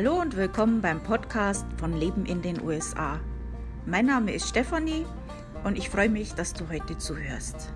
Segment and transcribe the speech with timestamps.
[0.00, 3.18] Hallo und willkommen beim Podcast von Leben in den USA.
[3.84, 5.04] Mein Name ist Stefanie
[5.64, 7.72] und ich freue mich, dass du heute zuhörst.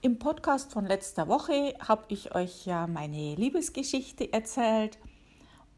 [0.00, 4.98] Im Podcast von letzter Woche habe ich euch ja meine Liebesgeschichte erzählt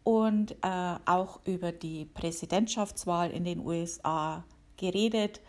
[0.02, 4.45] und äh, auch über die Präsidentschaftswahl in den USA
[4.79, 5.42] geredet.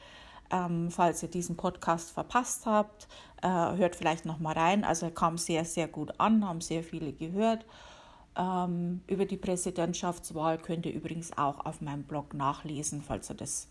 [0.52, 3.08] Ähm, falls ihr diesen Podcast verpasst habt,
[3.42, 4.84] äh, hört vielleicht noch mal rein.
[4.84, 7.66] Also er kam sehr, sehr gut an, haben sehr viele gehört.
[8.36, 13.68] Ähm, über die Präsidentschaftswahl könnt ihr übrigens auch auf meinem Blog nachlesen, falls ihr das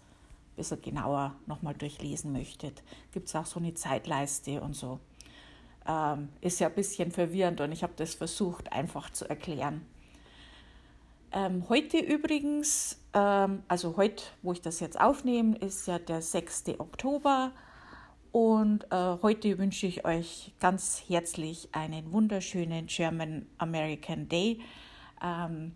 [0.53, 2.83] ein bisschen genauer nochmal durchlesen möchtet.
[3.12, 5.01] Gibt es auch so eine Zeitleiste und so.
[5.86, 9.86] Ähm, ist ja ein bisschen verwirrend und ich habe das versucht einfach zu erklären.
[11.33, 16.64] Ähm, heute übrigens, ähm, also heute, wo ich das jetzt aufnehme, ist ja der 6.
[16.78, 17.53] Oktober.
[18.33, 24.61] Und äh, heute wünsche ich euch ganz herzlich einen wunderschönen German American Day.
[25.23, 25.73] Ähm,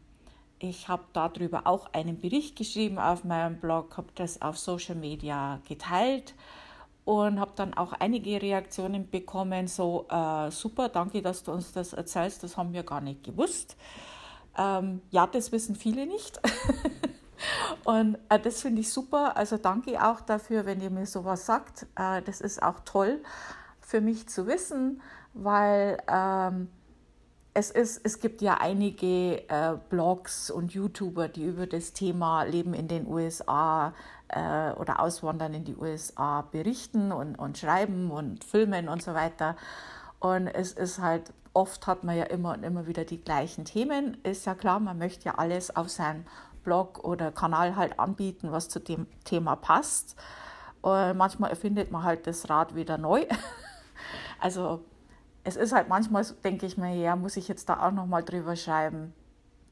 [0.58, 5.60] ich habe darüber auch einen Bericht geschrieben auf meinem Blog, habe das auf Social Media
[5.68, 6.34] geteilt
[7.04, 11.92] und habe dann auch einige Reaktionen bekommen, so äh, super, danke, dass du uns das
[11.92, 13.76] erzählst, das haben wir gar nicht gewusst.
[14.56, 16.40] Ähm, ja, das wissen viele nicht.
[17.84, 19.36] Und äh, das finde ich super.
[19.36, 21.86] Also danke auch dafür, wenn ihr mir sowas sagt.
[21.96, 23.20] Äh, das ist auch toll
[23.80, 25.02] für mich zu wissen,
[25.34, 26.68] weil ähm,
[27.52, 32.74] es, ist, es gibt ja einige äh, Blogs und YouTuber, die über das Thema Leben
[32.74, 33.94] in den USA
[34.28, 39.56] äh, oder Auswandern in die USA berichten und, und schreiben und filmen und so weiter.
[40.24, 44.16] Und es ist halt, oft hat man ja immer und immer wieder die gleichen Themen.
[44.22, 46.24] Ist ja klar, man möchte ja alles auf seinem
[46.62, 50.16] Blog oder Kanal halt anbieten, was zu dem Thema passt.
[50.80, 53.26] Und manchmal erfindet man halt das Rad wieder neu.
[54.40, 54.82] also
[55.42, 58.56] es ist halt manchmal, denke ich mir, ja, muss ich jetzt da auch nochmal drüber
[58.56, 59.12] schreiben.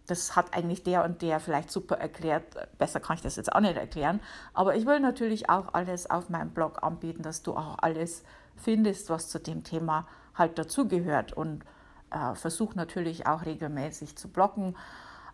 [0.07, 2.45] Das hat eigentlich der und der vielleicht super erklärt.
[2.77, 4.21] Besser kann ich das jetzt auch nicht erklären.
[4.53, 8.23] Aber ich will natürlich auch alles auf meinem Blog anbieten, dass du auch alles
[8.55, 11.33] findest, was zu dem Thema halt dazugehört.
[11.33, 11.65] Und
[12.13, 14.77] äh, versuche natürlich auch regelmäßig zu bloggen.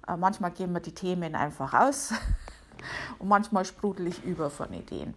[0.07, 2.15] Äh, manchmal gehen wir die Themen einfach aus
[3.19, 5.15] und manchmal sprudel ich über von Ideen.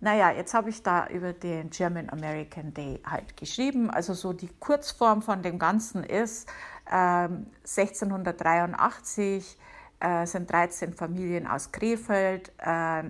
[0.00, 3.88] Naja, jetzt habe ich da über den German American Day halt geschrieben.
[3.88, 6.48] Also so die Kurzform von dem Ganzen ist,
[6.90, 7.28] äh,
[7.64, 9.58] 1683
[10.00, 13.04] äh, sind 13 Familien aus Krefeld äh,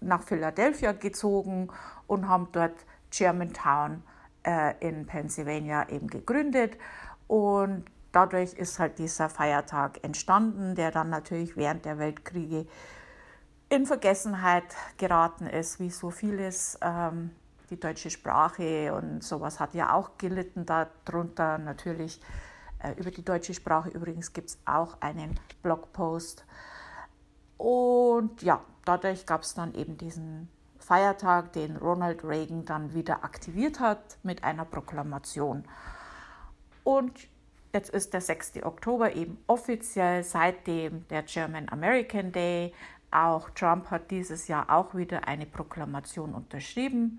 [0.00, 1.68] nach Philadelphia gezogen
[2.06, 4.02] und haben dort Germantown
[4.44, 6.76] äh, in Pennsylvania eben gegründet.
[7.26, 12.66] Und dadurch ist halt dieser Feiertag entstanden, der dann natürlich während der Weltkriege
[13.68, 14.64] in Vergessenheit
[14.98, 16.78] geraten ist, wie so vieles.
[16.80, 17.30] Ähm,
[17.70, 21.58] die deutsche Sprache und sowas hat ja auch gelitten darunter.
[21.58, 22.20] Natürlich
[22.78, 26.44] äh, über die deutsche Sprache übrigens gibt es auch einen Blogpost.
[27.56, 30.48] Und ja, dadurch gab es dann eben diesen
[30.84, 35.64] Feiertag, den Ronald Reagan dann wieder aktiviert hat mit einer Proklamation.
[36.84, 37.28] Und
[37.74, 38.62] Jetzt ist der 6.
[38.62, 42.72] Oktober eben offiziell seitdem der German American Day.
[43.10, 47.18] Auch Trump hat dieses Jahr auch wieder eine Proklamation unterschrieben.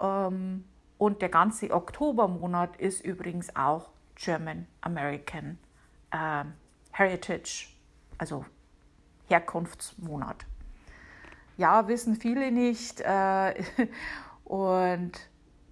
[0.00, 0.64] Ähm,
[0.98, 5.60] und der ganze Oktobermonat ist übrigens auch German American
[6.10, 6.42] äh,
[6.90, 7.68] Heritage,
[8.18, 8.44] also
[9.28, 10.44] Herkunftsmonat.
[11.58, 13.00] Ja, wissen viele nicht.
[13.00, 13.62] Äh,
[14.44, 15.12] und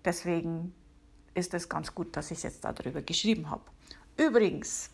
[0.05, 0.75] deswegen
[1.33, 3.63] ist es ganz gut, dass ich jetzt darüber geschrieben habe.
[4.17, 4.91] Übrigens,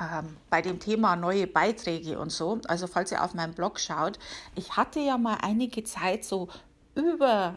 [0.00, 4.18] ähm, bei dem Thema neue Beiträge und so, also falls ihr auf meinem Blog schaut,
[4.54, 6.48] ich hatte ja mal einige Zeit so
[6.94, 7.56] über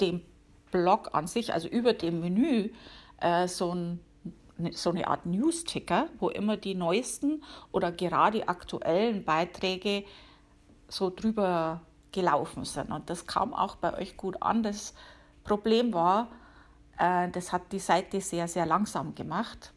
[0.00, 0.22] dem
[0.70, 2.70] Blog an sich, also über dem Menü,
[3.20, 4.00] äh, so, ein,
[4.72, 7.42] so eine Art News-Ticker, wo immer die neuesten
[7.72, 10.04] oder gerade aktuellen Beiträge
[10.94, 11.80] so drüber
[12.12, 12.92] gelaufen sind.
[12.92, 14.62] Und das kam auch bei euch gut an.
[14.62, 14.94] Das
[15.42, 16.28] Problem war,
[16.98, 19.72] äh, das hat die Seite sehr, sehr langsam gemacht.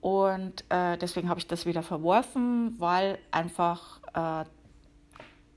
[0.00, 4.44] Und äh, deswegen habe ich das wieder verworfen, weil einfach äh,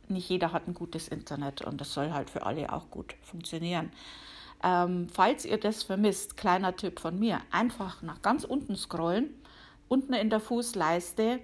[0.09, 3.91] nicht jeder hat ein gutes Internet und das soll halt für alle auch gut funktionieren.
[4.63, 9.29] Ähm, falls ihr das vermisst, kleiner Tipp von mir, einfach nach ganz unten scrollen.
[9.89, 11.39] Unten in der Fußleiste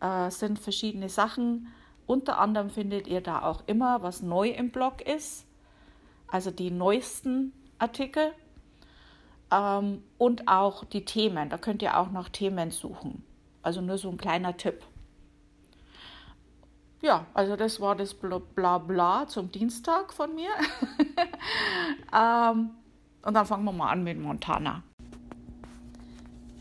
[0.00, 1.68] äh, sind verschiedene Sachen.
[2.06, 5.44] Unter anderem findet ihr da auch immer, was neu im Blog ist,
[6.28, 8.32] also die neuesten Artikel
[9.50, 11.48] ähm, und auch die Themen.
[11.48, 13.24] Da könnt ihr auch nach Themen suchen.
[13.62, 14.82] Also nur so ein kleiner Tipp.
[17.02, 20.50] Ja, also das war das Blabla Bla zum Dienstag von mir.
[22.14, 22.70] ähm,
[23.22, 24.82] und dann fangen wir mal an mit Montana.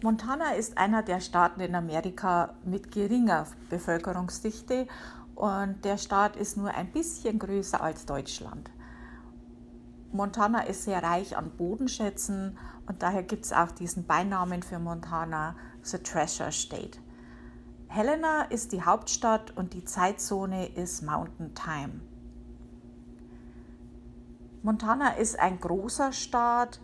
[0.02, 4.88] Montana ist einer der Staaten in Amerika mit geringer Bevölkerungsdichte
[5.36, 8.72] und der Staat ist nur ein bisschen größer als Deutschland.
[10.12, 15.56] Montana ist sehr reich an Bodenschätzen und daher gibt es auch diesen Beinamen für Montana,
[15.82, 17.00] The Treasure State.
[17.88, 22.02] Helena ist die Hauptstadt und die Zeitzone ist Mountain Time.
[24.64, 26.80] Montana ist ein großer Staat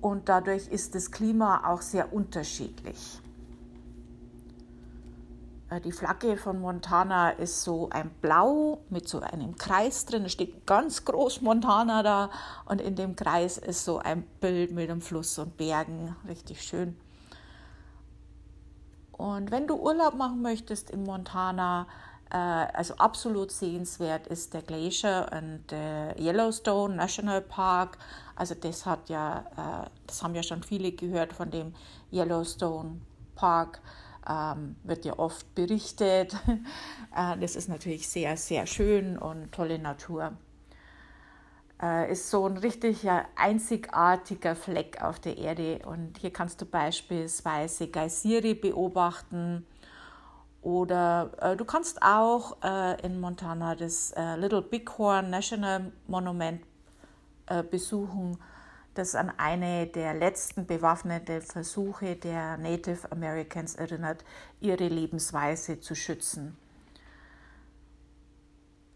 [0.00, 3.20] und dadurch ist das Klima auch sehr unterschiedlich.
[5.70, 10.24] Äh, die Flagge von Montana ist so ein Blau mit so einem Kreis drin.
[10.24, 12.30] Da steht ganz groß Montana da
[12.66, 16.16] und in dem Kreis ist so ein Bild mit einem Fluss und Bergen.
[16.26, 16.98] Richtig schön.
[19.12, 21.88] Und wenn du Urlaub machen möchtest in Montana,
[22.30, 27.98] äh, also absolut sehenswert ist der Glacier und der Yellowstone National Park.
[28.36, 31.74] Also das hat ja, äh, das haben ja schon viele gehört von dem
[32.12, 33.00] Yellowstone
[33.34, 33.80] Park
[34.28, 36.34] ähm, wird ja oft berichtet.
[37.16, 40.32] äh, das ist natürlich sehr, sehr schön und tolle Natur.
[41.80, 47.88] Äh, ist so ein richtig einzigartiger Fleck auf der Erde und hier kannst du beispielsweise
[47.88, 49.64] Geysire beobachten
[50.60, 56.62] oder äh, du kannst auch äh, in Montana das äh, Little Bighorn National Monument
[57.46, 58.38] äh, besuchen
[58.98, 64.24] das an eine der letzten bewaffneten Versuche der Native Americans erinnert,
[64.60, 66.56] ihre Lebensweise zu schützen.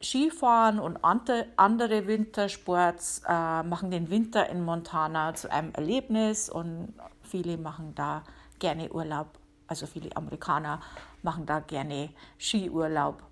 [0.02, 7.56] Skifahren und andere Wintersports äh, machen den Winter in Montana zu einem Erlebnis und viele
[7.56, 8.24] machen da
[8.58, 9.38] gerne Urlaub,
[9.68, 10.80] also viele Amerikaner
[11.22, 13.22] machen da gerne Skiurlaub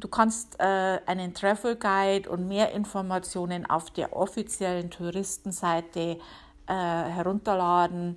[0.00, 6.18] Du kannst äh, einen Travel Guide und mehr Informationen auf der offiziellen Touristenseite
[6.66, 8.16] äh, herunterladen.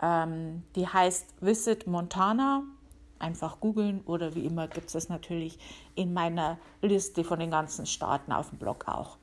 [0.00, 2.62] Ähm, die heißt Visit Montana.
[3.18, 5.58] Einfach googeln oder wie immer gibt es das natürlich
[5.96, 9.16] in meiner Liste von den ganzen Staaten auf dem Blog auch.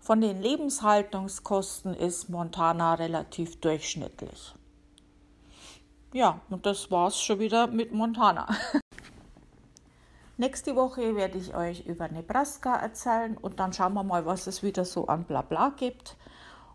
[0.00, 4.54] Von den Lebenshaltungskosten ist Montana relativ durchschnittlich.
[6.12, 8.46] Ja, und das war's schon wieder mit Montana.
[10.36, 14.64] Nächste Woche werde ich euch über Nebraska erzählen und dann schauen wir mal, was es
[14.64, 16.16] wieder so an Blabla gibt.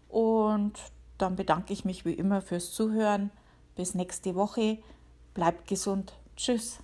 [0.07, 0.73] Und
[1.17, 3.31] dann bedanke ich mich wie immer fürs Zuhören.
[3.75, 4.77] Bis nächste Woche.
[5.33, 6.13] Bleibt gesund.
[6.37, 6.79] Tschüss.